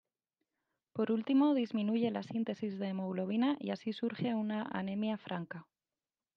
[0.93, 5.67] Por último, disminuye la síntesis de hemoglobina y así surge una anemia franca.